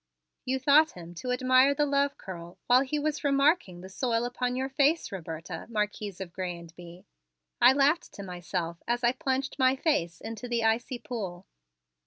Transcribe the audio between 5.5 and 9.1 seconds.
Marquise of Grez and Bye," I laughed to myself as